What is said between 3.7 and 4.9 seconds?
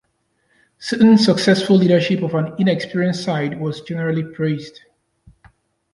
generally praised.